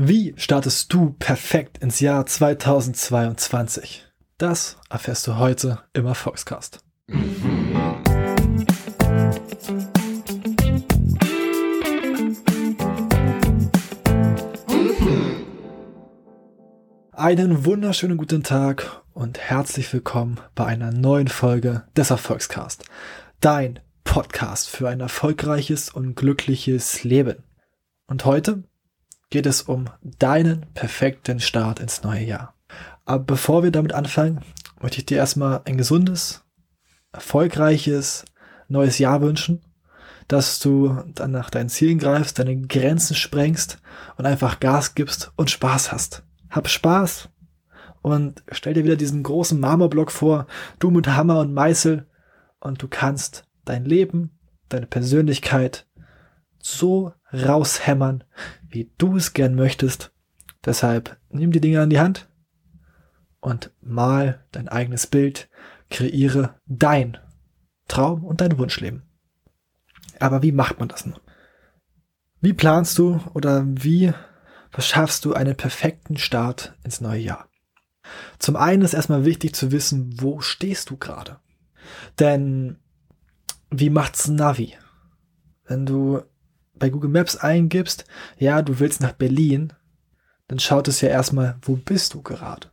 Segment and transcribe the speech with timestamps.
[0.00, 4.06] Wie startest du perfekt ins Jahr 2022?
[4.38, 6.78] Das erfährst du heute im Erfolgscast.
[17.10, 22.84] Einen wunderschönen guten Tag und herzlich willkommen bei einer neuen Folge des Erfolgscast.
[23.40, 27.42] Dein Podcast für ein erfolgreiches und glückliches Leben.
[28.06, 28.62] Und heute
[29.30, 32.54] geht es um deinen perfekten Start ins neue Jahr.
[33.04, 34.40] Aber bevor wir damit anfangen,
[34.80, 36.44] möchte ich dir erstmal ein gesundes,
[37.12, 38.24] erfolgreiches
[38.68, 39.62] neues Jahr wünschen,
[40.28, 43.78] dass du dann nach deinen Zielen greifst, deine Grenzen sprengst
[44.16, 46.22] und einfach Gas gibst und Spaß hast.
[46.50, 47.30] Hab Spaß
[48.02, 50.46] und stell dir wieder diesen großen Marmorblock vor,
[50.78, 52.06] du mit Hammer und Meißel
[52.60, 54.38] und du kannst dein Leben,
[54.68, 55.86] deine Persönlichkeit
[56.60, 58.24] so raushämmern,
[58.68, 60.12] wie du es gern möchtest.
[60.64, 62.28] Deshalb nimm die Dinge an die Hand
[63.40, 65.48] und mal dein eigenes Bild,
[65.90, 67.18] kreiere dein
[67.86, 69.02] Traum und dein Wunschleben.
[70.20, 71.18] Aber wie macht man das nun?
[72.40, 74.12] Wie planst du oder wie
[74.70, 77.48] verschaffst du einen perfekten Start ins neue Jahr?
[78.38, 81.38] Zum einen ist erstmal wichtig zu wissen, wo stehst du gerade?
[82.18, 82.78] Denn
[83.70, 84.76] wie macht's Navi?
[85.64, 86.22] Wenn du
[86.78, 88.04] bei Google Maps eingibst,
[88.38, 89.72] ja, du willst nach Berlin,
[90.48, 92.68] dann schaut es ja erstmal, wo bist du gerade?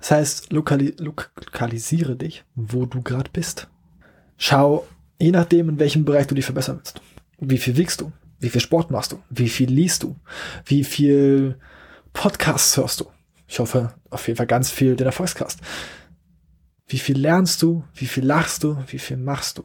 [0.00, 3.68] Das heißt, lokali lokalisiere dich, wo du gerade bist.
[4.36, 4.86] Schau,
[5.18, 7.00] je nachdem, in welchem Bereich du dich verbessern willst.
[7.38, 8.12] Wie viel wiegst du?
[8.38, 9.22] Wie viel Sport machst du?
[9.30, 10.16] Wie viel liest du?
[10.64, 11.58] Wie viel
[12.12, 13.06] Podcasts hörst du?
[13.46, 15.60] Ich hoffe auf jeden Fall ganz viel den Erfolgscast.
[16.86, 17.84] Wie viel lernst du?
[17.94, 18.76] Wie viel lachst du?
[18.88, 19.64] Wie viel machst du?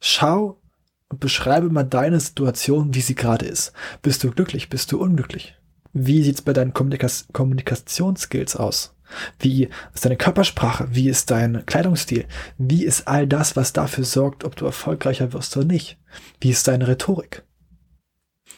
[0.00, 0.60] Schau
[1.08, 3.72] und beschreibe mal deine Situation, wie sie gerade ist.
[4.02, 4.68] Bist du glücklich?
[4.68, 5.56] Bist du unglücklich?
[5.92, 8.94] Wie sieht's bei deinen Kommunika Kommunikationsskills aus?
[9.38, 10.88] Wie ist deine Körpersprache?
[10.90, 12.26] Wie ist dein Kleidungsstil?
[12.58, 15.98] Wie ist all das, was dafür sorgt, ob du erfolgreicher wirst oder nicht?
[16.40, 17.42] Wie ist deine Rhetorik?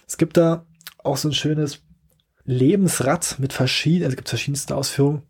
[0.08, 0.66] Es gibt da
[0.98, 1.82] auch so ein schönes
[2.44, 5.22] Lebensrad mit verschiedenen, also es gibt verschiedenste Ausführungen.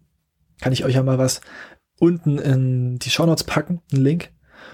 [0.61, 1.43] Kann ich euch ja mal was
[1.99, 4.31] unten in die Shownotes packen, einen Link.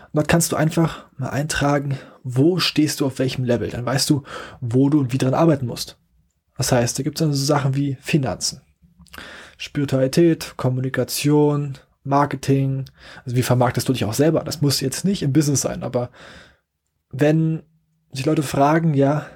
[0.07, 3.71] Und dort kannst du einfach mal eintragen, wo stehst du auf welchem Level.
[3.71, 4.23] Dann weißt du,
[4.61, 5.99] wo du und wie dran arbeiten musst.
[6.57, 8.63] Das heißt, da gibt es dann so Sachen wie Finanzen,
[9.59, 12.87] Spiritualität, Kommunikation, Marketing.
[13.25, 14.43] Also wie vermarktest du dich auch selber?
[14.43, 16.11] Das muss jetzt nicht im Business sein, aber
[17.11, 17.63] wenn
[18.13, 19.27] sich Leute fragen, ja,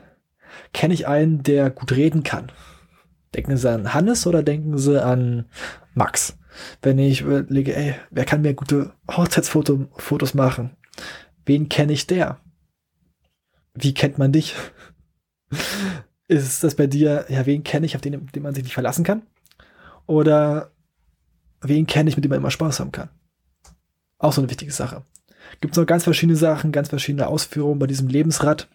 [0.73, 2.51] kenne ich einen, der gut reden kann?
[3.35, 5.47] Denken sie an Hannes oder denken sie an
[5.95, 6.37] Max?
[6.83, 10.77] Wenn ich überlege, ey, wer kann mir gute Hochzeitsfotos machen?
[11.47, 12.39] Wen kenne ich der?
[13.75, 14.55] Wie kennt man dich?
[16.29, 19.05] Ist das bei dir, ja, wen kenne ich, auf den, den man sich nicht verlassen
[19.05, 19.23] kann?
[20.07, 20.71] Oder
[21.61, 23.11] wen kenne ich, mit dem man immer Spaß haben kann?
[24.19, 25.05] Auch so eine wichtige Sache.
[25.61, 28.69] Gibt es noch ganz verschiedene Sachen, ganz verschiedene Ausführungen bei diesem Lebensrad.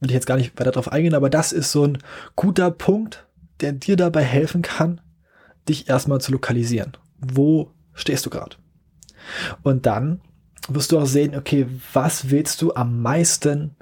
[0.00, 1.98] Will ich jetzt gar nicht weiter drauf eingehen, aber das ist so ein
[2.34, 3.26] guter Punkt,
[3.60, 5.00] der dir dabei helfen kann,
[5.68, 6.92] dich erstmal zu lokalisieren.
[7.18, 8.56] Wo stehst du gerade?
[9.62, 10.20] Und dann
[10.68, 13.76] wirst du auch sehen, okay, was willst du am meisten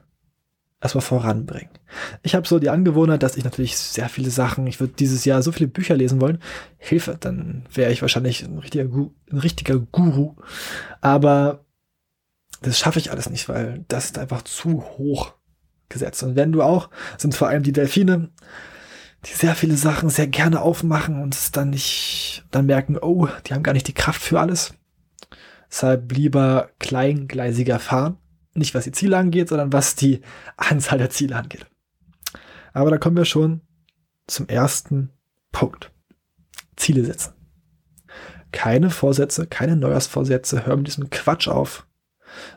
[0.80, 1.70] erstmal voranbringen?
[2.22, 5.42] Ich habe so die Angewohnheit, dass ich natürlich sehr viele Sachen, ich würde dieses Jahr
[5.42, 6.38] so viele Bücher lesen wollen.
[6.78, 10.36] Hilfe, dann wäre ich wahrscheinlich ein richtiger, ein richtiger Guru.
[11.00, 11.64] Aber
[12.62, 15.34] das schaffe ich alles nicht, weil das ist einfach zu hoch
[15.88, 16.22] gesetzt.
[16.22, 18.30] Und wenn du auch, sind vor allem die Delfine,
[19.26, 23.54] die sehr viele Sachen sehr gerne aufmachen und es dann nicht, dann merken, oh, die
[23.54, 24.74] haben gar nicht die Kraft für alles.
[25.70, 28.16] Deshalb lieber kleingleisiger fahren.
[28.54, 30.22] Nicht was die Ziele angeht, sondern was die
[30.56, 31.66] Anzahl der Ziele angeht.
[32.72, 33.60] Aber da kommen wir schon
[34.26, 35.10] zum ersten
[35.52, 35.92] Punkt.
[36.76, 37.34] Ziele setzen.
[38.52, 41.86] Keine Vorsätze, keine Neujahrsvorsätze, hör mit diesem Quatsch auf,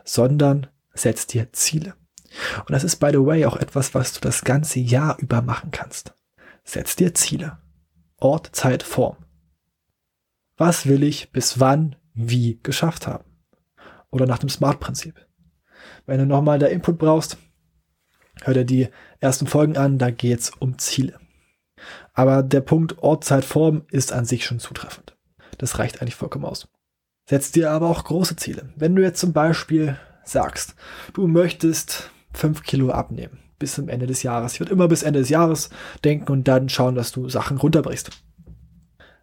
[0.04, 1.94] sondern setz dir Ziele.
[2.60, 5.70] Und das ist, by the way, auch etwas, was du das ganze Jahr über machen
[5.70, 6.14] kannst.
[6.64, 7.58] Setz dir Ziele.
[8.16, 9.18] Ort, Zeit, Form.
[10.56, 13.24] Was will ich bis wann, wie geschafft haben?
[14.10, 15.26] Oder nach dem Smart-Prinzip.
[16.06, 17.36] Wenn du nochmal da Input brauchst,
[18.42, 18.88] hör dir die
[19.20, 21.18] ersten Folgen an, da geht's um Ziele.
[22.12, 25.16] Aber der Punkt Ort, Zeit, Form ist an sich schon zutreffend.
[25.58, 26.68] Das reicht eigentlich vollkommen aus.
[27.28, 28.72] Setz dir aber auch große Ziele.
[28.76, 30.74] Wenn du jetzt zum Beispiel sagst,
[31.14, 34.52] du möchtest fünf Kilo abnehmen, bis zum Ende des Jahres.
[34.52, 35.70] Ich würde immer bis Ende des Jahres
[36.04, 38.10] denken und dann schauen, dass du Sachen runterbrichst.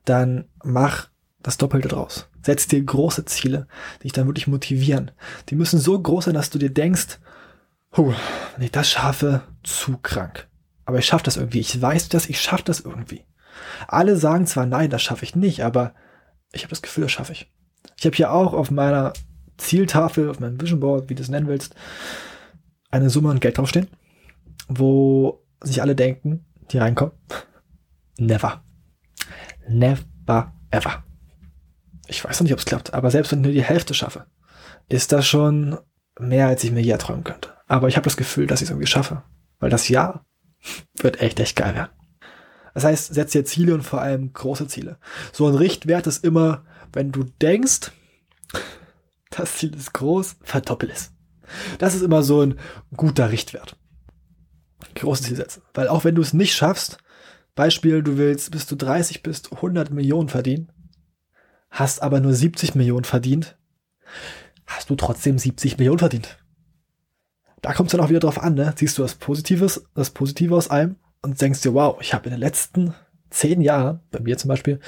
[0.04, 1.10] Dann mach
[1.44, 2.28] das Doppelte draus.
[2.42, 3.68] Setz dir große Ziele,
[4.00, 5.12] die dich dann wirklich motivieren.
[5.50, 7.20] Die müssen so groß sein, dass du dir denkst,
[7.96, 8.14] oh,
[8.56, 10.48] wenn ich das schaffe, zu krank.
[10.86, 11.60] Aber ich schaffe das irgendwie.
[11.60, 13.22] Ich weiß das, ich schaffe das irgendwie.
[13.88, 15.94] Alle sagen zwar, nein, das schaffe ich nicht, aber
[16.52, 17.52] ich habe das Gefühl, das schaffe ich.
[17.96, 19.14] Ich habe hier auch auf meiner
[19.58, 21.76] Zieltafel, auf meinem Vision Board, wie du es nennen willst,
[22.90, 23.88] eine Summe an Geld draufstehen,
[24.80, 27.14] wo sich alle denken, die reinkommen,
[28.18, 28.64] never.
[29.68, 31.04] Never ever.
[32.08, 34.26] Ich weiß noch nicht, ob es klappt, aber selbst wenn ich nur die Hälfte schaffe,
[34.90, 35.78] ist das schon
[36.20, 37.52] mehr, als ich mir je erträumen könnte.
[37.68, 39.24] Aber ich habe das Gefühl, dass ich es irgendwie schaffe,
[39.60, 40.26] weil das Jahr
[40.96, 41.92] wird echt, echt geil werden.
[42.74, 44.98] Das heißt, setz dir Ziele und vor allem große Ziele.
[45.34, 46.64] So ein Richtwert ist immer,
[46.94, 47.92] wenn du denkst,
[49.30, 51.12] das Ziel ist groß, verdoppel es.
[51.80, 52.58] Das ist immer so ein
[52.96, 53.78] guter Richtwert.
[54.96, 55.62] Großes Ziel setzen.
[55.74, 56.98] Weil auch wenn du es nicht schaffst,
[57.56, 60.72] Beispiel, du willst, bis du 30 bist, 100 Millionen verdienen,
[61.70, 63.58] hast aber nur 70 Millionen verdient,
[64.66, 66.38] hast du trotzdem 70 Millionen verdient.
[67.62, 68.74] Da kommt es dann auch wieder drauf an, ne?
[68.76, 72.32] Siehst du das Positives, das Positive aus allem und denkst dir, wow, ich habe in
[72.32, 72.94] den letzten
[73.30, 74.80] zehn Jahren, bei mir zum Beispiel,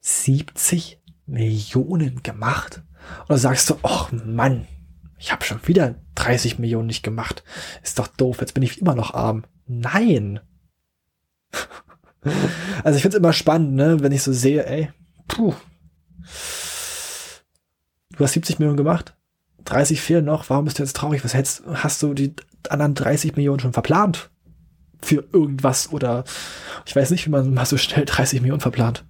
[0.00, 2.82] 70 Millionen gemacht.
[3.28, 4.66] Oder sagst du, ach Mann,
[5.18, 7.42] ich habe schon wieder 30 Millionen nicht gemacht.
[7.82, 9.44] Ist doch doof, jetzt bin ich immer noch arm.
[9.66, 10.40] Nein.
[12.84, 14.90] also ich finde es immer spannend, ne, wenn ich so sehe, ey,
[15.28, 15.54] puh,
[18.16, 19.14] du hast 70 Millionen gemacht,
[19.64, 21.24] 30 fehlen noch, warum bist du jetzt traurig?
[21.24, 22.34] Was hättest, hast du die
[22.68, 24.30] anderen 30 Millionen schon verplant?
[25.02, 26.24] Für irgendwas oder
[26.86, 29.04] ich weiß nicht, wie man mal so schnell 30 Millionen verplant.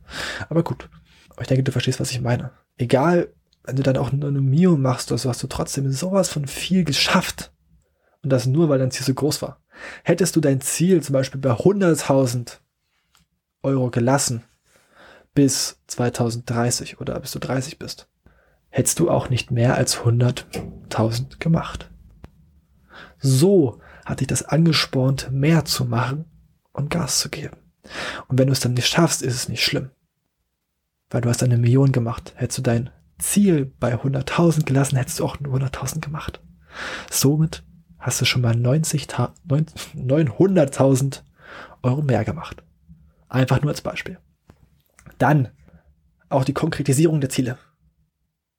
[0.48, 0.88] Aber gut.
[1.30, 2.50] Aber ich denke, du verstehst, was ich meine.
[2.76, 3.32] Egal,
[3.66, 6.84] wenn du dann auch nur eine Mio machst oder hast du trotzdem sowas von viel
[6.84, 7.52] geschafft.
[8.22, 9.60] Und das nur, weil dein Ziel so groß war.
[10.02, 12.58] Hättest du dein Ziel zum Beispiel bei 100.000
[13.62, 14.44] Euro gelassen
[15.34, 18.08] bis 2030 oder bis du 30 bist,
[18.70, 21.90] hättest du auch nicht mehr als 100.000 gemacht.
[23.18, 26.24] So hat dich das angespornt, mehr zu machen
[26.72, 27.56] und Gas zu geben.
[28.28, 29.90] Und wenn du es dann nicht schaffst, ist es nicht schlimm.
[31.10, 32.32] Weil du hast eine Million gemacht.
[32.36, 36.40] Hättest du dein Ziel bei 100.000 gelassen, hättest du auch nur 100.000 gemacht.
[37.10, 37.64] Somit
[37.98, 41.22] hast du schon mal 90, 900.000
[41.82, 42.62] Euro mehr gemacht.
[43.28, 44.18] Einfach nur als Beispiel.
[45.18, 45.48] Dann
[46.28, 47.58] auch die Konkretisierung der Ziele.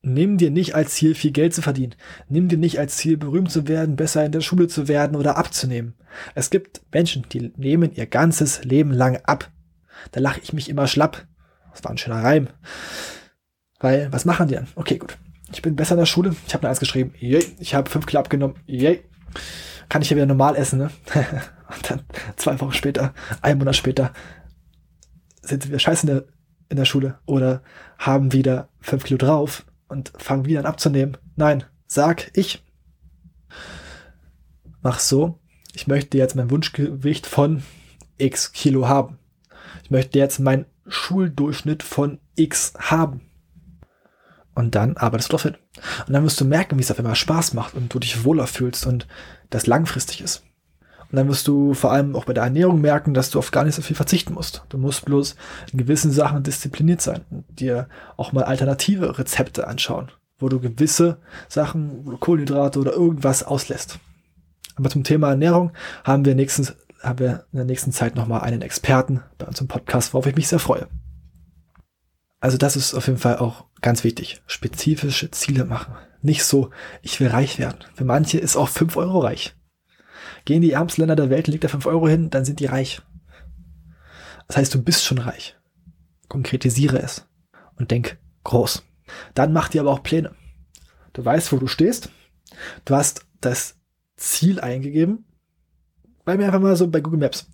[0.01, 1.95] Nimm dir nicht als Ziel, viel Geld zu verdienen.
[2.29, 5.37] Nimm dir nicht als Ziel, berühmt zu werden, besser in der Schule zu werden oder
[5.37, 5.95] abzunehmen.
[6.35, 9.51] Es gibt Menschen, die nehmen ihr ganzes Leben lang ab.
[10.11, 11.25] Da lache ich mich immer schlapp.
[11.71, 12.47] Das war ein schöner Reim.
[13.79, 14.67] Weil, was machen die dann?
[14.75, 15.17] Okay, gut.
[15.51, 16.35] Ich bin besser in der Schule.
[16.45, 17.13] Ich habe eine Eins geschrieben.
[17.19, 17.45] Yay.
[17.59, 18.57] Ich habe fünf Kilo abgenommen.
[18.65, 19.03] Yay.
[19.89, 20.91] Kann ich ja wieder normal essen, ne?
[21.67, 22.01] Und dann
[22.37, 24.13] zwei Wochen später, ein Monat später,
[25.41, 26.25] sind sie wieder scheiße in der,
[26.69, 27.61] in der Schule oder
[27.97, 31.17] haben wieder fünf Kilo drauf und fangen wieder an abzunehmen.
[31.35, 32.63] Nein, sag ich.
[34.81, 35.39] Mach so.
[35.73, 37.63] Ich möchte jetzt mein Wunschgewicht von
[38.17, 39.19] x Kilo haben.
[39.83, 43.21] Ich möchte jetzt meinen Schuldurchschnitt von x haben.
[44.57, 45.55] Und dann arbeitest du darauf hin.
[46.07, 48.47] Und dann wirst du merken, wie es auf einmal Spaß macht und du dich wohler
[48.47, 49.07] fühlst und
[49.51, 50.43] das langfristig ist.
[51.11, 53.65] Und dann wirst du vor allem auch bei der Ernährung merken, dass du auf gar
[53.65, 54.63] nicht so viel verzichten musst.
[54.69, 55.35] Du musst bloß
[55.71, 57.87] in gewissen Sachen diszipliniert sein und dir
[58.17, 63.99] auch mal alternative Rezepte anschauen, wo du gewisse Sachen, Kohlenhydrate oder irgendwas auslässt.
[64.75, 65.71] Aber zum Thema Ernährung
[66.03, 69.67] haben wir, nächstens, haben wir in der nächsten Zeit nochmal einen Experten bei uns im
[69.67, 70.87] Podcast, worauf ich mich sehr freue.
[72.39, 74.41] Also das ist auf jeden Fall auch ganz wichtig.
[74.45, 75.95] Spezifische Ziele machen.
[76.21, 76.69] Nicht so,
[77.01, 77.83] ich will reich werden.
[77.95, 79.55] Für manche ist auch 5 Euro reich.
[80.45, 83.01] Gehen die ärmsten Länder der Welt, legt da 5 Euro hin, dann sind die reich.
[84.47, 85.57] Das heißt, du bist schon reich.
[86.29, 87.27] Konkretisiere es
[87.75, 88.83] und denk groß.
[89.33, 90.35] Dann mach dir aber auch Pläne.
[91.13, 92.09] Du weißt, wo du stehst.
[92.85, 93.77] Du hast das
[94.15, 95.25] Ziel eingegeben.
[96.25, 97.49] Bei mir einfach mal so bei Google Maps.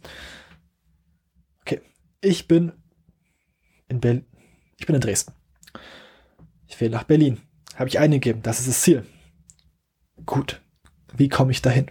[1.61, 1.81] Okay,
[2.21, 2.71] ich bin
[3.87, 4.25] in Berlin.
[4.83, 5.31] Ich bin in Dresden.
[6.67, 7.39] Ich will nach Berlin.
[7.75, 8.41] Habe ich eingegeben.
[8.41, 9.05] Das ist das Ziel.
[10.25, 10.61] Gut.
[11.15, 11.89] Wie komme ich dahin?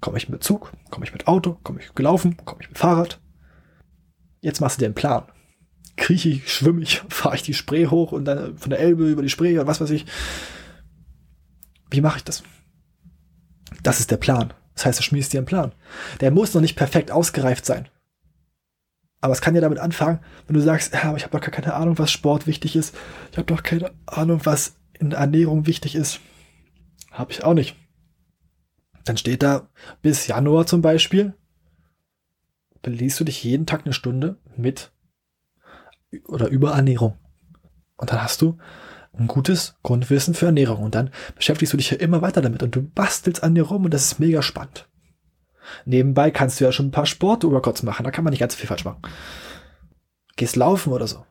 [0.00, 0.72] Komme ich mit Zug?
[0.90, 1.58] Komme ich mit Auto?
[1.64, 2.36] Komme ich gelaufen?
[2.44, 3.20] Komme ich mit Fahrrad?
[4.40, 5.24] Jetzt machst du dir einen Plan.
[5.96, 9.22] Krieche ich, schwimme ich, fahre ich die Spree hoch und dann von der Elbe über
[9.22, 10.06] die Spree oder was weiß ich.
[11.90, 12.44] Wie mache ich das?
[13.82, 14.54] Das ist der Plan.
[14.76, 15.74] Das heißt, du schmiedest dir einen Plan.
[16.20, 17.88] Der muss noch nicht perfekt ausgereift sein.
[19.22, 21.52] Aber es kann ja damit anfangen, wenn du sagst, ja, aber ich habe doch gar
[21.52, 22.94] keine Ahnung, was Sport wichtig ist.
[23.30, 26.20] Ich habe doch keine Ahnung, was in Ernährung wichtig ist.
[27.12, 27.76] Habe ich auch nicht.
[29.04, 29.68] Dann steht da
[30.02, 31.34] bis Januar zum Beispiel,
[32.82, 34.90] beliest du dich jeden Tag eine Stunde mit
[36.26, 37.16] oder über Ernährung.
[37.96, 38.58] Und dann hast du
[39.16, 40.82] ein gutes Grundwissen für Ernährung.
[40.82, 43.84] Und dann beschäftigst du dich ja immer weiter damit und du bastelst an dir rum
[43.84, 44.88] und das ist mega spannend.
[45.84, 48.66] Nebenbei kannst du ja schon ein paar Sport-Workouts machen, da kann man nicht ganz viel
[48.66, 49.02] falsch machen.
[50.36, 51.24] Gehst laufen oder so.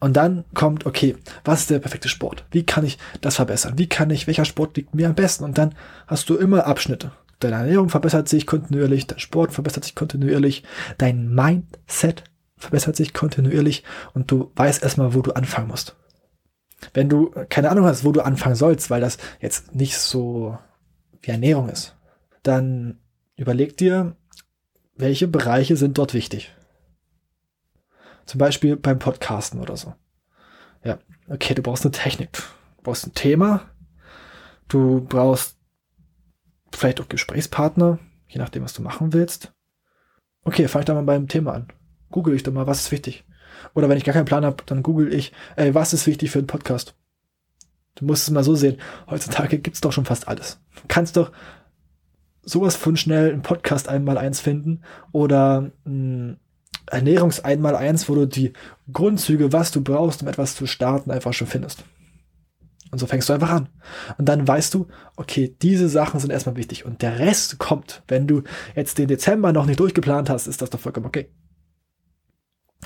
[0.00, 2.46] Und dann kommt, okay, was ist der perfekte Sport?
[2.50, 3.74] Wie kann ich das verbessern?
[3.76, 5.44] Wie kann ich, welcher Sport liegt mir am besten?
[5.44, 5.74] Und dann
[6.06, 7.12] hast du immer Abschnitte.
[7.38, 10.62] Deine Ernährung verbessert sich kontinuierlich, dein Sport verbessert sich kontinuierlich,
[10.98, 12.24] dein Mindset
[12.56, 15.96] verbessert sich kontinuierlich und du weißt erstmal, wo du anfangen musst.
[16.92, 20.58] Wenn du keine Ahnung hast, wo du anfangen sollst, weil das jetzt nicht so
[21.22, 21.96] wie Ernährung ist,
[22.42, 22.98] dann
[23.40, 24.16] überleg dir,
[24.94, 26.54] welche Bereiche sind dort wichtig.
[28.26, 29.94] Zum Beispiel beim Podcasten oder so.
[30.84, 33.70] Ja, okay, du brauchst eine Technik, du brauchst ein Thema,
[34.68, 35.56] du brauchst
[36.72, 39.52] vielleicht auch Gesprächspartner, je nachdem, was du machen willst.
[40.44, 41.68] Okay, fang ich da mal beim Thema an.
[42.10, 43.24] Google ich da mal, was ist wichtig.
[43.74, 46.38] Oder wenn ich gar keinen Plan habe, dann google ich, ey, was ist wichtig für
[46.38, 46.94] einen Podcast?
[47.94, 48.78] Du musst es mal so sehen.
[49.08, 50.60] Heutzutage gibt's doch schon fast alles.
[50.76, 51.32] Du kannst doch
[52.50, 56.38] sowas von schnell einen Podcast einmal eins finden oder ein
[56.86, 58.52] Ernährungs einmal eins, wo du die
[58.92, 61.84] Grundzüge, was du brauchst, um etwas zu starten, einfach schon findest.
[62.90, 63.68] Und so fängst du einfach an.
[64.18, 66.84] Und dann weißt du, okay, diese Sachen sind erstmal wichtig.
[66.84, 68.02] Und der Rest kommt.
[68.08, 68.42] Wenn du
[68.74, 71.30] jetzt den Dezember noch nicht durchgeplant hast, ist das doch vollkommen okay.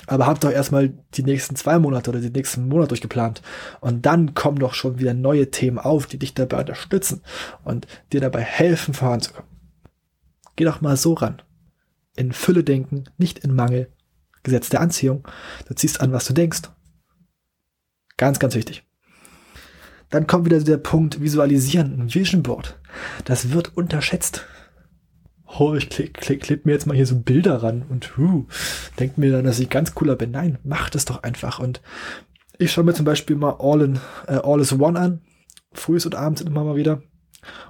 [0.07, 3.41] Aber hab doch erstmal die nächsten zwei Monate oder den nächsten Monat durchgeplant.
[3.81, 7.21] Und dann kommen doch schon wieder neue Themen auf, die dich dabei unterstützen
[7.63, 9.54] und dir dabei helfen, voranzukommen.
[10.55, 11.41] Geh doch mal so ran.
[12.15, 13.91] In Fülle denken, nicht in Mangel.
[14.43, 15.27] Gesetz der Anziehung.
[15.67, 16.61] Du ziehst an, was du denkst.
[18.17, 18.83] Ganz, ganz wichtig.
[20.09, 22.79] Dann kommt wieder der Punkt Visualisieren, ein Vision Board.
[23.25, 24.45] Das wird unterschätzt
[25.59, 28.45] oh, ich klick, klick, klick mir jetzt mal hier so Bilder ran und huh,
[28.99, 30.31] denkt mir dann, dass ich ganz cooler bin.
[30.31, 31.59] Nein, mach das doch einfach.
[31.59, 31.81] Und
[32.57, 35.21] ich schaue mir zum Beispiel mal All, in, äh, All is One an,
[35.73, 37.01] frühs und abends immer mal wieder,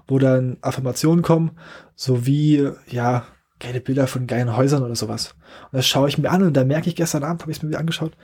[0.07, 1.51] wo dann Affirmationen kommen,
[1.95, 3.25] sowie, ja,
[3.59, 5.35] geile Bilder von geilen Häusern oder sowas.
[5.71, 7.63] Und das schaue ich mir an und da merke ich gestern Abend, habe ich es
[7.63, 8.17] mir wieder angeschaut,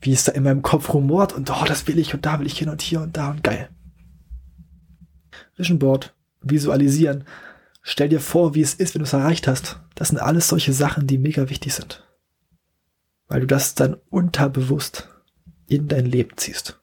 [0.00, 2.46] wie es da in meinem Kopf rumort und oh, das will ich und da will
[2.46, 3.68] ich hin und hier und da und geil.
[5.56, 7.24] Vision Board, visualisieren,
[7.90, 9.80] Stell dir vor, wie es ist, wenn du es erreicht hast.
[9.94, 12.06] Das sind alles solche Sachen, die mega wichtig sind.
[13.28, 15.08] Weil du das dann unterbewusst
[15.66, 16.78] in dein Leben ziehst.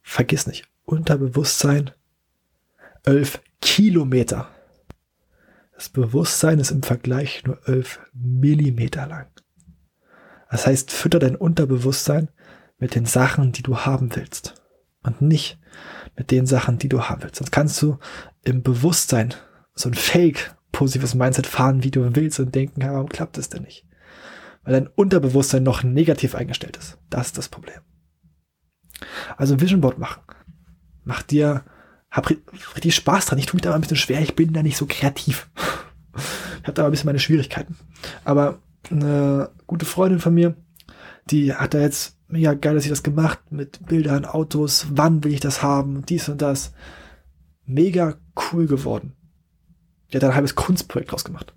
[0.00, 1.90] Vergiss nicht, Unterbewusstsein,
[3.04, 4.48] elf Kilometer.
[5.74, 9.26] Das Bewusstsein ist im Vergleich nur elf Millimeter lang.
[10.48, 12.30] Das heißt, fütter dein Unterbewusstsein
[12.78, 14.54] mit den Sachen, die du haben willst.
[15.02, 15.58] Und nicht
[16.16, 17.36] mit den Sachen, die du haben willst.
[17.36, 17.98] Sonst kannst du
[18.44, 19.34] im Bewusstsein
[19.74, 23.48] so ein Fake positives Mindset fahren, wie du willst und denken, ja, warum klappt das
[23.48, 23.84] denn nicht?
[24.62, 26.98] Weil dein Unterbewusstsein noch negativ eingestellt ist.
[27.10, 27.80] Das ist das Problem.
[29.36, 30.22] Also Vision Board machen.
[31.02, 31.64] Mach dir,
[32.10, 33.38] hab richtig Spaß dran.
[33.38, 34.20] Ich tue mich da ein bisschen schwer.
[34.20, 35.48] Ich bin da nicht so kreativ.
[36.16, 37.76] Ich habe da ein bisschen meine Schwierigkeiten.
[38.24, 38.58] Aber
[38.90, 40.54] eine gute Freundin von mir,
[41.30, 45.32] die hat da jetzt mega geil, dass ich das gemacht mit Bildern, Autos, wann will
[45.32, 46.72] ich das haben, dies und das.
[47.64, 48.16] Mega
[48.52, 49.12] cool geworden.
[50.12, 51.54] Der hat ein halbes Kunstprojekt draus gemacht.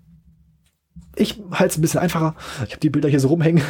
[1.16, 2.34] Ich halte es ein bisschen einfacher.
[2.64, 3.64] Ich habe die Bilder hier so rumhängen.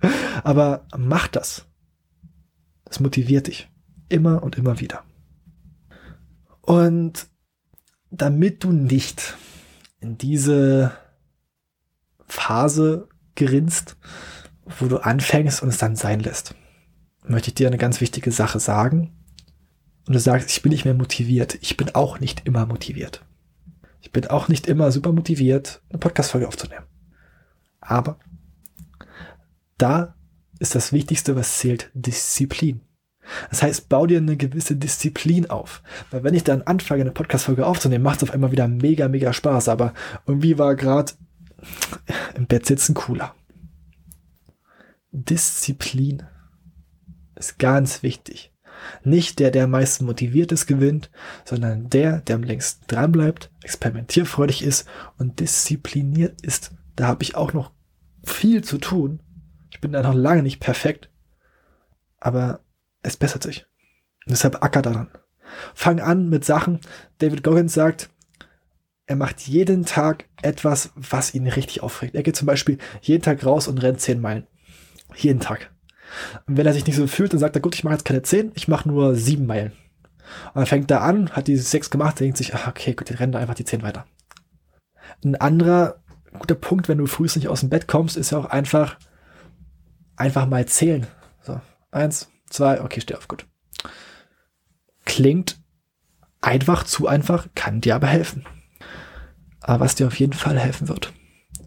[0.44, 1.66] Aber mach das.
[2.84, 3.68] Das motiviert dich.
[4.08, 5.02] Immer und immer wieder.
[6.62, 7.26] Und
[8.10, 9.36] damit du nicht
[10.00, 10.92] in diese
[12.26, 13.96] Phase gerinst,
[14.78, 16.54] wo du anfängst und es dann sein lässt,
[17.26, 19.12] möchte ich dir eine ganz wichtige Sache sagen.
[20.06, 21.58] Und du sagst, ich bin nicht mehr motiviert.
[21.60, 23.24] Ich bin auch nicht immer motiviert.
[24.00, 26.86] Ich bin auch nicht immer super motiviert, eine Podcast-Folge aufzunehmen.
[27.80, 28.18] Aber
[29.78, 30.14] da
[30.58, 32.80] ist das Wichtigste, was zählt, Disziplin.
[33.50, 35.82] Das heißt, bau dir eine gewisse Disziplin auf.
[36.10, 39.32] Weil wenn ich dann anfange, eine Podcast-Folge aufzunehmen, macht es auf einmal wieder mega, mega
[39.32, 39.68] Spaß.
[39.68, 39.94] Aber
[40.26, 41.12] irgendwie war gerade
[42.34, 43.34] im Bett sitzen cooler.
[45.12, 46.22] Disziplin
[47.34, 48.52] ist ganz wichtig.
[49.04, 51.10] Nicht der, der am meisten motiviert ist, gewinnt,
[51.44, 56.72] sondern der, der am längsten dran bleibt, experimentierfreudig ist und diszipliniert ist.
[56.96, 57.72] Da habe ich auch noch
[58.24, 59.20] viel zu tun.
[59.70, 61.10] Ich bin da noch lange nicht perfekt,
[62.18, 62.60] aber
[63.02, 63.66] es bessert sich.
[64.26, 65.10] Und deshalb acker daran.
[65.74, 66.80] Fang an mit Sachen.
[67.18, 68.10] David Goggins sagt,
[69.06, 72.14] er macht jeden Tag etwas, was ihn richtig aufregt.
[72.14, 74.46] Er geht zum Beispiel jeden Tag raus und rennt zehn Meilen.
[75.16, 75.70] Jeden Tag.
[76.46, 78.22] Und wenn er sich nicht so fühlt, dann sagt er, gut, ich mache jetzt keine
[78.22, 79.72] 10, ich mache nur 7 Meilen.
[80.46, 83.18] Und dann fängt er an, hat die 6 gemacht, denkt sich, ach, okay, gut, ich
[83.18, 84.06] renne einfach die 10 weiter.
[85.24, 86.02] Ein anderer
[86.38, 88.96] guter Punkt, wenn du frühst nicht aus dem Bett kommst, ist ja auch einfach,
[90.16, 91.06] einfach mal zählen.
[91.42, 93.46] So, eins, zwei, okay, steh auf, gut.
[95.04, 95.58] Klingt
[96.40, 98.44] einfach, zu einfach, kann dir aber helfen.
[99.60, 101.12] Aber was dir auf jeden Fall helfen wird,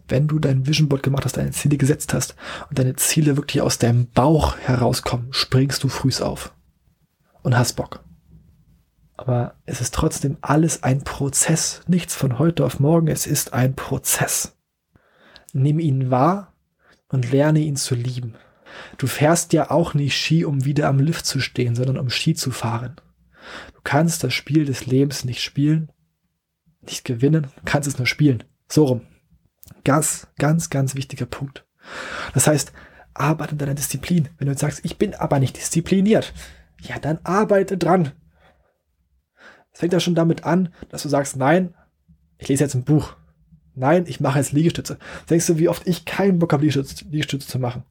[0.08, 2.36] wenn du dein Vision Board gemacht hast, deine Ziele gesetzt hast
[2.68, 6.54] und deine Ziele wirklich aus deinem Bauch herauskommen, springst du frühs auf
[7.42, 8.04] und hast Bock.
[9.16, 13.74] Aber es ist trotzdem alles ein Prozess, nichts von heute auf morgen, es ist ein
[13.74, 14.56] Prozess.
[15.52, 16.52] Nimm ihn wahr
[17.08, 18.34] und lerne ihn zu lieben.
[18.98, 22.34] Du fährst ja auch nicht Ski, um wieder am Lift zu stehen, sondern um Ski
[22.34, 22.96] zu fahren.
[23.74, 25.90] Du kannst das Spiel des Lebens nicht spielen,
[26.82, 28.44] nicht gewinnen, kannst es nur spielen.
[28.68, 29.02] So rum.
[29.84, 31.66] Ganz, ganz, ganz wichtiger Punkt.
[32.32, 32.72] Das heißt,
[33.14, 34.28] arbeite an deiner Disziplin.
[34.38, 36.32] Wenn du jetzt sagst, ich bin aber nicht diszipliniert,
[36.80, 38.12] ja, dann arbeite dran.
[39.72, 41.74] Es fängt ja schon damit an, dass du sagst, nein,
[42.38, 43.16] ich lese jetzt ein Buch.
[43.74, 44.98] Nein, ich mache jetzt Liegestütze.
[45.28, 47.84] Denkst du, wie oft ich keinen Bock habe, Liegestütze, Liegestütze zu machen?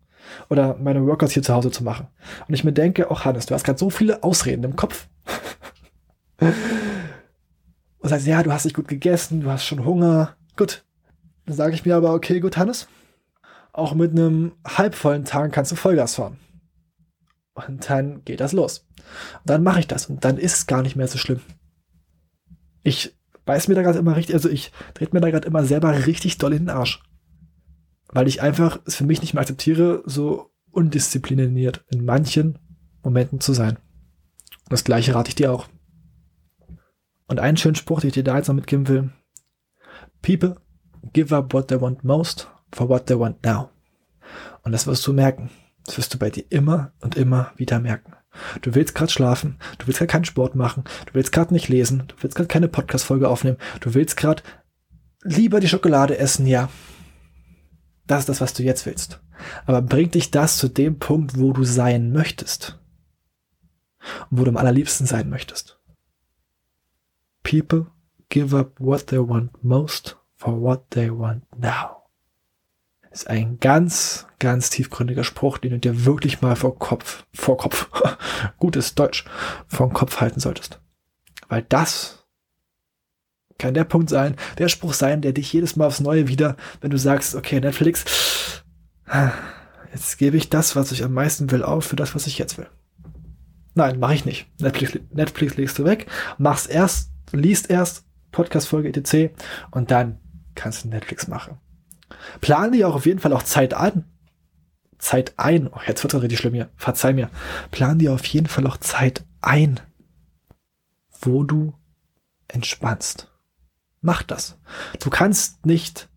[0.50, 2.08] Oder meine Workouts hier zu Hause zu machen?
[2.48, 5.08] Und ich mir denke, auch oh Hannes, du hast gerade so viele Ausreden im Kopf.
[6.39, 10.36] Und sagst, ja, du hast nicht gut gegessen, du hast schon Hunger.
[10.58, 10.84] Gut.
[11.46, 12.88] Dann sage ich mir aber, okay, gut, Hannes.
[13.72, 16.38] Auch mit einem halbvollen Tag kannst du Vollgas fahren.
[17.53, 18.86] Und dann geht das los.
[18.98, 20.08] Und dann mache ich das.
[20.08, 21.42] Und dann ist es gar nicht mehr so schlimm.
[22.84, 23.15] Ich
[23.46, 26.38] beiß mir da gerade immer richtig, also ich drehe mir da gerade immer selber richtig
[26.38, 27.01] doll in den Arsch.
[28.13, 32.60] Weil ich einfach es für mich nicht mehr akzeptiere, so undiszipliniert in manchen
[33.03, 33.77] Momenten zu sein.
[34.70, 35.67] Das gleiche rate ich dir auch.
[37.27, 39.10] Und einen schönen Spruch, den ich dir da jetzt noch mitgeben will.
[40.22, 40.58] People
[41.12, 43.70] give up what they want most for what they want now.
[44.63, 45.50] Und das wirst du merken.
[45.86, 48.13] Das wirst du bei dir immer und immer wieder merken.
[48.62, 52.05] Du willst gerade schlafen, du willst gerade keinen Sport machen, du willst gerade nicht lesen,
[52.08, 54.41] du willst gerade keine Podcast-Folge aufnehmen, du willst gerade
[55.22, 56.70] lieber die Schokolade essen, ja.
[58.07, 59.22] Das ist das, was du jetzt willst.
[59.65, 62.79] Aber bringt dich das zu dem Punkt, wo du sein möchtest?
[64.29, 65.79] Und wo du am allerliebsten sein möchtest?
[67.43, 67.88] People
[68.29, 72.03] give up what they want most for what they want now
[73.13, 77.89] ist ein ganz, ganz tiefgründiger Spruch, den du dir wirklich mal vor Kopf, vor Kopf,
[78.58, 79.25] gutes Deutsch,
[79.67, 80.82] vor Kopf halten solltest.
[81.47, 82.22] Weil das
[83.58, 86.92] kann der Punkt sein, der Spruch sein, der dich jedes Mal aufs Neue wieder, wenn
[86.92, 88.63] du sagst, okay, Netflix,
[89.92, 92.58] jetzt gebe ich das, was ich am meisten will, auf für das, was ich jetzt
[92.58, 92.68] will.
[93.76, 94.48] Nein, mache ich nicht.
[94.60, 99.34] Netflix, Netflix legst du weg, machst erst, liest erst Podcast-Folge etc.
[99.72, 100.20] und dann
[100.56, 101.58] kannst du Netflix machen.
[102.42, 104.06] Plan dir auch auf jeden Fall auch Zeit an.
[105.00, 105.68] Zeit ein.
[105.68, 106.70] Oh, jetzt wird es richtig schlimm hier.
[106.78, 107.30] Verzeih mir.
[107.72, 109.80] Plan dir auf jeden Fall auch Zeit ein,
[111.22, 111.74] wo du
[112.48, 113.33] entspannst.
[114.04, 114.60] Mach das.
[115.00, 116.10] Du kannst nicht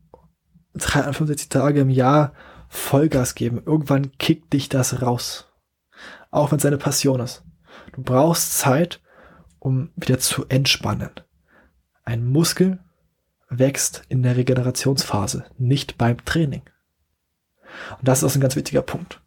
[0.75, 2.33] 365 Tage im Jahr
[2.69, 3.63] Vollgas geben.
[3.65, 5.47] Irgendwann kickt dich das raus.
[6.33, 7.45] Auch wenn es deine Passion ist.
[7.93, 9.01] Du brauchst Zeit,
[9.61, 11.11] um wieder zu entspannen.
[12.05, 12.81] Ein Muskel
[13.49, 16.63] wächst in der Regenerationsphase, nicht beim Training.
[17.99, 19.23] Und das ist ein ganz wichtiger Punkt.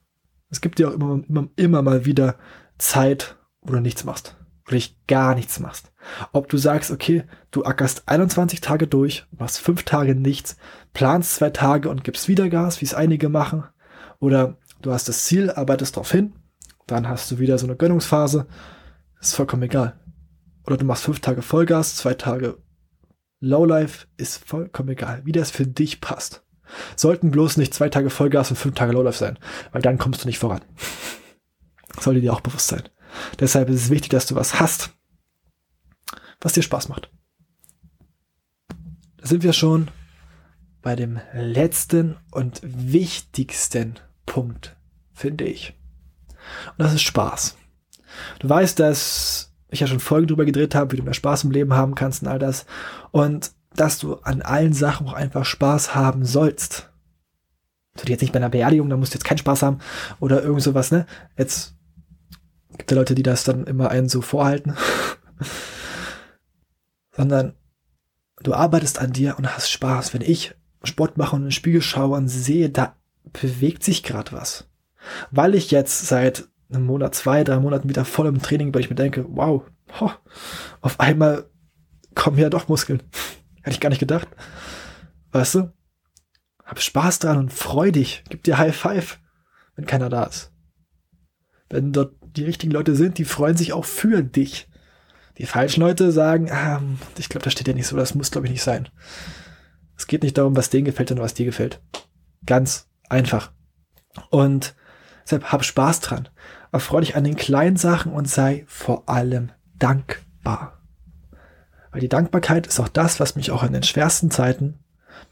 [0.49, 2.35] Es gibt dir auch immer, immer, immer mal wieder
[2.77, 4.35] Zeit, wo du nichts machst.
[4.69, 5.91] Du gar nichts machst.
[6.31, 10.57] Ob du sagst, okay, du ackerst 21 Tage durch, machst fünf Tage nichts,
[10.93, 13.63] planst zwei Tage und gibst wieder Gas, wie es einige machen.
[14.19, 16.33] Oder du hast das Ziel, arbeitest darauf hin,
[16.85, 18.45] dann hast du wieder so eine Gönnungsphase.
[19.19, 19.99] Ist vollkommen egal.
[20.67, 22.57] Oder du machst fünf Tage Vollgas, zwei Tage
[23.39, 26.43] Lowlife ist vollkommen egal, wie das für dich passt.
[26.95, 29.39] Sollten bloß nicht zwei Tage Vollgas und fünf Tage Lowlife sein,
[29.71, 30.61] weil dann kommst du nicht voran.
[31.99, 32.83] Sollte dir auch bewusst sein.
[33.39, 34.91] Deshalb ist es wichtig, dass du was hast,
[36.41, 37.11] was dir Spaß macht.
[39.17, 39.89] Da sind wir schon
[40.81, 44.77] bei dem letzten und wichtigsten Punkt,
[45.13, 45.77] finde ich.
[46.77, 47.57] Und das ist Spaß.
[48.39, 51.51] Du weißt, dass ich ja schon Folgen drüber gedreht habe, wie du mehr Spaß im
[51.51, 52.65] Leben haben kannst und all das.
[53.11, 56.89] Und dass du an allen Sachen auch einfach Spaß haben sollst.
[57.95, 59.79] Du jetzt nicht bei einer Beerdigung, da musst du jetzt keinen Spaß haben
[60.19, 61.05] oder irgend sowas, ne?
[61.37, 61.75] Jetzt
[62.79, 64.75] gibt es Leute, die das dann immer einen so vorhalten.
[67.11, 67.53] Sondern
[68.41, 70.13] du arbeitest an dir und hast Spaß.
[70.13, 74.31] Wenn ich Sport mache und in den Spiegel schaue und sehe, da bewegt sich gerade
[74.31, 74.67] was.
[75.29, 78.89] Weil ich jetzt seit einem Monat, zwei, drei Monaten wieder voll im Training, weil ich
[78.89, 79.63] mir denke, wow,
[79.99, 80.11] ho,
[80.81, 81.49] auf einmal
[82.15, 83.03] kommen ja doch Muskeln.
[83.61, 84.27] Hätte ich gar nicht gedacht.
[85.31, 85.73] Weißt du?
[86.63, 88.23] Hab Spaß dran und freu dich.
[88.29, 89.19] Gib dir High Five,
[89.75, 90.53] wenn keiner da ist.
[91.69, 94.67] Wenn dort die richtigen Leute sind, die freuen sich auch für dich.
[95.37, 96.81] Die falschen Leute sagen, ah,
[97.17, 98.89] ich glaube, das steht ja nicht so, das muss, glaube ich, nicht sein.
[99.97, 101.81] Es geht nicht darum, was denen gefällt, sondern was dir gefällt.
[102.45, 103.51] Ganz einfach.
[104.29, 104.75] Und
[105.23, 106.29] deshalb hab Spaß dran.
[106.71, 110.81] Erfreu dich an den kleinen Sachen und sei vor allem dankbar.
[111.91, 114.79] Weil die Dankbarkeit ist auch das, was mich auch in den schwersten Zeiten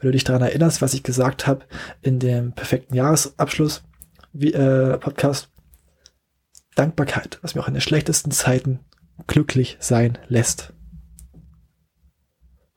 [0.00, 1.64] wenn du dich daran erinnerst, was ich gesagt habe
[2.02, 3.82] in dem perfekten Jahresabschluss
[4.32, 5.50] wie, äh, Podcast.
[6.78, 8.80] Dankbarkeit, was mir auch in den schlechtesten Zeiten
[9.26, 10.72] glücklich sein lässt.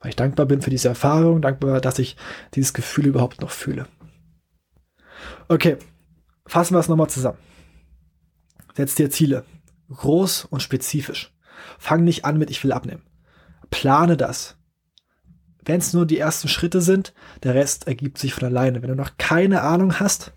[0.00, 2.16] Weil ich dankbar bin für diese Erfahrung, dankbar, dass ich
[2.54, 3.86] dieses Gefühl überhaupt noch fühle.
[5.48, 5.76] Okay,
[6.46, 7.38] fassen wir es nochmal zusammen.
[8.74, 9.44] Setz dir Ziele.
[9.88, 11.32] Groß und spezifisch.
[11.78, 13.02] Fang nicht an mit ich will abnehmen.
[13.70, 14.56] Plane das.
[15.64, 18.82] Wenn es nur die ersten Schritte sind, der Rest ergibt sich von alleine.
[18.82, 20.32] Wenn du noch keine Ahnung hast,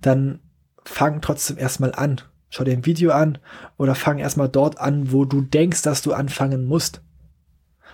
[0.00, 0.40] dann
[0.84, 2.20] fang trotzdem erstmal an.
[2.54, 3.38] Schau dir ein Video an
[3.78, 7.00] oder fang erstmal dort an, wo du denkst, dass du anfangen musst.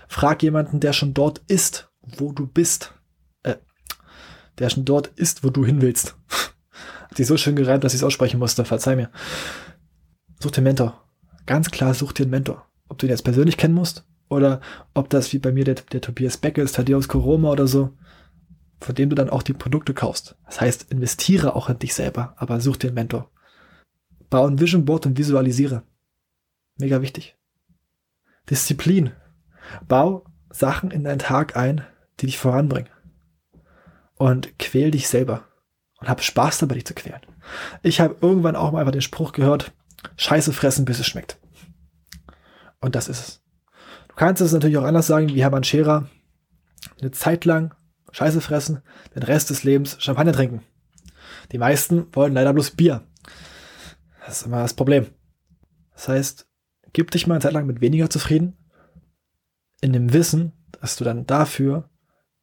[0.09, 2.93] Frag jemanden, der schon dort ist, wo du bist.
[3.45, 3.55] Äh,
[4.59, 6.17] der schon dort ist, wo du hin willst.
[7.09, 8.65] Hat sich so schön gereimt, dass ich es aussprechen musste.
[8.65, 9.11] Verzeih mir.
[10.41, 11.05] Such dir einen Mentor.
[11.47, 12.67] Ganz klar, such dir einen Mentor.
[12.89, 14.61] Ob du ihn jetzt persönlich kennen musst oder
[14.93, 17.97] ob das wie bei mir der, der Tobias Becker ist, Thaddeus Koroma oder so,
[18.81, 20.35] von dem du dann auch die Produkte kaufst.
[20.47, 23.31] Das heißt, investiere auch in dich selber, aber such dir einen Mentor.
[24.31, 25.83] Bau ein Vision Board und visualisiere.
[26.79, 27.37] Mega wichtig.
[28.49, 29.13] Disziplin.
[29.87, 31.85] Bau Sachen in deinen Tag ein,
[32.21, 32.91] die dich voranbringen.
[34.15, 35.45] Und quäl dich selber.
[36.01, 37.21] Und hab Spaß dabei, dich zu quälen.
[37.83, 39.73] Ich habe irgendwann auch mal einfach den Spruch gehört,
[40.17, 41.39] Scheiße fressen, bis es schmeckt.
[42.81, 43.43] Und das ist es.
[44.09, 46.09] Du kannst es natürlich auch anders sagen, wie Hermann Scherer.
[47.01, 47.75] Eine Zeit lang
[48.13, 48.83] Scheiße fressen,
[49.15, 50.63] den Rest des Lebens Champagner trinken.
[51.53, 53.08] Die meisten wollen leider bloß Bier.
[54.29, 55.07] Das ist immer das Problem.
[55.95, 56.47] Das heißt,
[56.93, 58.59] gib dich mal eine Zeit lang mit weniger zufrieden
[59.81, 61.89] in dem Wissen, dass du dann dafür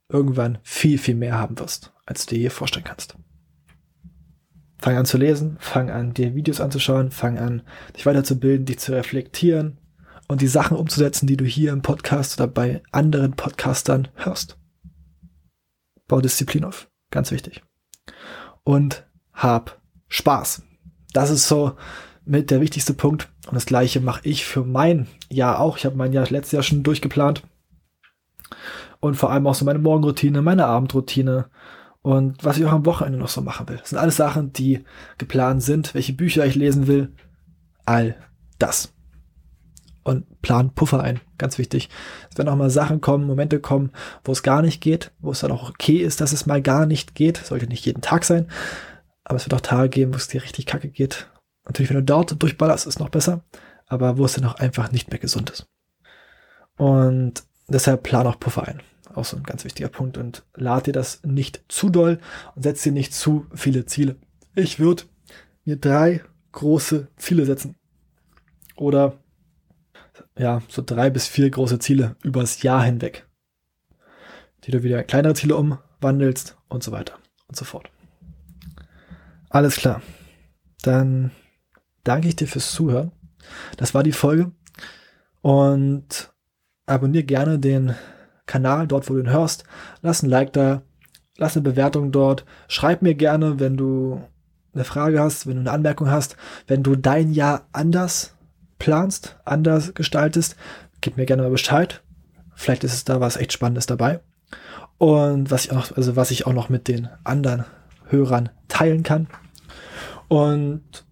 [0.09, 3.15] irgendwann viel, viel mehr haben wirst, als du dir je vorstellen kannst.
[4.79, 7.61] Fang an zu lesen, fang an, dir Videos anzuschauen, fang an,
[7.95, 9.77] dich weiterzubilden, dich zu reflektieren
[10.27, 14.57] und die Sachen umzusetzen, die du hier im Podcast oder bei anderen Podcastern hörst.
[16.07, 16.89] Bau Disziplin auf.
[17.11, 17.61] Ganz wichtig.
[18.63, 20.63] Und hab Spaß.
[21.15, 21.73] Das ist so
[22.25, 23.29] mit der wichtigste Punkt.
[23.47, 25.77] Und das gleiche mache ich für mein Jahr auch.
[25.77, 27.43] Ich habe mein Jahr letztes Jahr schon durchgeplant.
[28.99, 31.45] Und vor allem auch so meine Morgenroutine, meine Abendroutine
[32.01, 33.77] und was ich auch am Wochenende noch so machen will.
[33.77, 34.83] Das sind alles Sachen, die
[35.17, 37.13] geplant sind, welche Bücher ich lesen will.
[37.85, 38.15] All
[38.59, 38.93] das.
[40.03, 41.89] Und plan Puffer ein, ganz wichtig.
[42.29, 43.91] Es werden auch mal Sachen kommen, Momente kommen,
[44.23, 46.85] wo es gar nicht geht, wo es dann auch okay ist, dass es mal gar
[46.85, 47.37] nicht geht.
[47.37, 48.47] Sollte nicht jeden Tag sein.
[49.25, 51.27] Aber es wird auch Tage geben, wo es dir richtig kacke geht
[51.65, 53.43] Natürlich, wenn du dort durchballerst, ist noch besser,
[53.87, 55.67] aber wo es dann auch einfach nicht mehr gesund ist.
[56.77, 58.81] Und deshalb plan auch Puffer ein.
[59.13, 60.17] Auch so ein ganz wichtiger Punkt.
[60.17, 62.19] Und lad dir das nicht zu doll
[62.55, 64.17] und setz dir nicht zu viele Ziele.
[64.55, 65.03] Ich würde
[65.63, 67.75] mir drei große Ziele setzen.
[68.75, 69.17] Oder
[70.37, 73.27] ja, so drei bis vier große Ziele übers Jahr hinweg.
[74.65, 77.89] Die du wieder kleinere Ziele umwandelst und so weiter und so fort.
[79.55, 80.01] Alles klar.
[80.81, 81.31] Dann
[82.03, 83.13] danke ich dir fürs Zuhören.
[83.77, 84.51] Das war die Folge.
[85.39, 86.33] Und
[86.85, 87.95] abonniere gerne den
[88.47, 89.63] Kanal dort, wo du ihn hörst.
[90.01, 90.81] Lass ein Like da,
[91.37, 92.43] lass eine Bewertung dort.
[92.67, 94.21] Schreib mir gerne, wenn du
[94.73, 96.35] eine Frage hast, wenn du eine Anmerkung hast,
[96.67, 98.35] wenn du dein Jahr anders
[98.77, 100.57] planst, anders gestaltest,
[100.99, 102.03] gib mir gerne mal Bescheid.
[102.55, 104.19] Vielleicht ist es da was echt Spannendes dabei.
[104.97, 107.63] Und was ich auch noch, also was ich auch noch mit den anderen
[108.07, 109.27] Hörern teilen kann.
[110.27, 111.05] Und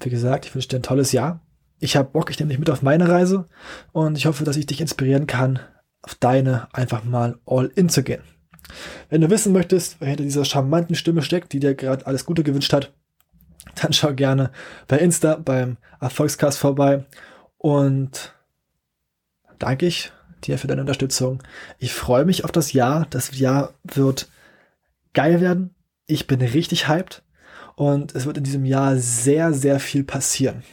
[0.00, 1.40] wie gesagt, ich wünsche dir ein tolles Jahr.
[1.78, 3.46] Ich habe Bock, ich nehme dich mit auf meine Reise
[3.92, 5.58] und ich hoffe, dass ich dich inspirieren kann,
[6.02, 8.22] auf deine einfach mal all in zu gehen.
[9.08, 12.42] Wenn du wissen möchtest, wer hinter dieser charmanten Stimme steckt, die dir gerade alles Gute
[12.42, 12.92] gewünscht hat,
[13.76, 14.50] dann schau gerne
[14.88, 17.04] bei Insta beim Erfolgscast vorbei
[17.58, 18.34] und
[19.58, 20.12] danke ich
[20.44, 21.42] dir für deine Unterstützung.
[21.78, 23.06] Ich freue mich auf das Jahr.
[23.10, 24.28] Das Jahr wird
[25.12, 25.74] geil werden.
[26.06, 27.22] Ich bin richtig hyped.
[27.76, 30.64] Und es wird in diesem Jahr sehr, sehr viel passieren.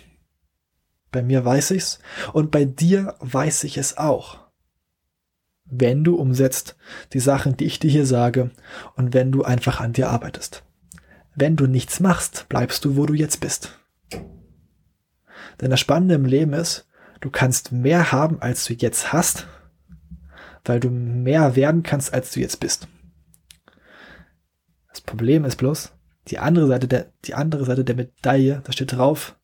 [1.11, 1.99] Bei mir weiß ich's
[2.31, 4.39] und bei dir weiß ich es auch.
[5.65, 6.75] Wenn du umsetzt
[7.11, 8.51] die Sachen, die ich dir hier sage
[8.95, 10.63] und wenn du einfach an dir arbeitest.
[11.35, 13.77] Wenn du nichts machst, bleibst du, wo du jetzt bist.
[15.61, 16.87] Denn das Spannende im Leben ist,
[17.19, 19.47] du kannst mehr haben, als du jetzt hast,
[20.63, 22.87] weil du mehr werden kannst, als du jetzt bist.
[24.89, 25.91] Das Problem ist bloß,
[26.27, 29.37] die andere Seite der, die andere Seite der Medaille, da steht drauf,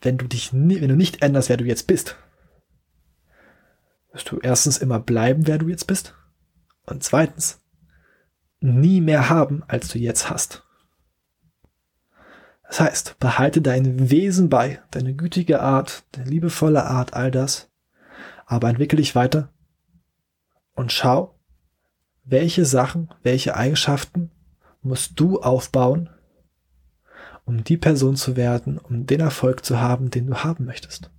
[0.00, 2.16] wenn du dich nie, wenn du nicht änderst, wer du jetzt bist,
[4.12, 6.14] wirst du erstens immer bleiben, wer du jetzt bist.
[6.86, 7.60] Und zweitens,
[8.60, 10.64] nie mehr haben, als du jetzt hast.
[12.66, 17.68] Das heißt, behalte dein Wesen bei, deine gütige Art, deine liebevolle Art, all das,
[18.46, 19.52] aber entwickle dich weiter
[20.74, 21.38] und schau,
[22.24, 24.30] welche Sachen, welche Eigenschaften
[24.82, 26.10] musst du aufbauen,
[27.44, 31.10] um die Person zu werden, um den Erfolg zu haben, den du haben möchtest.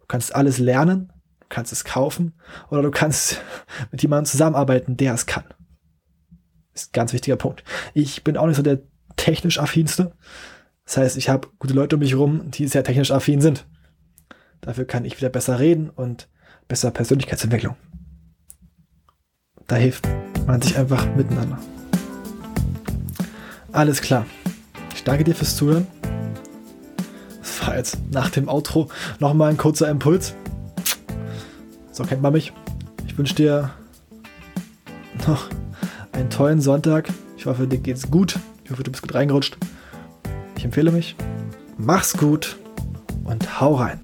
[0.00, 2.34] Du kannst alles lernen, du kannst es kaufen
[2.70, 3.40] oder du kannst
[3.90, 5.44] mit jemandem zusammenarbeiten, der es kann.
[6.74, 7.64] Ist ein ganz wichtiger Punkt.
[7.94, 8.82] Ich bin auch nicht so der
[9.16, 10.14] technisch affinste.
[10.84, 13.66] Das heißt, ich habe gute Leute um mich herum, die sehr technisch affin sind.
[14.60, 16.28] Dafür kann ich wieder besser reden und
[16.68, 17.76] besser Persönlichkeitsentwicklung.
[19.66, 20.08] Da hilft
[20.46, 21.58] man sich einfach miteinander.
[23.72, 24.26] Alles klar.
[24.94, 25.86] Ich danke dir fürs Zuhören.
[27.40, 30.34] Das war jetzt nach dem Outro nochmal ein kurzer Impuls.
[31.90, 32.52] So kennt man mich.
[33.06, 33.70] Ich wünsche dir
[35.26, 35.48] noch
[36.12, 37.08] einen tollen Sonntag.
[37.36, 38.38] Ich hoffe, dir geht's gut.
[38.64, 39.56] Ich hoffe, du bist gut reingerutscht.
[40.56, 41.16] Ich empfehle mich.
[41.78, 42.56] Mach's gut
[43.24, 44.00] und hau rein.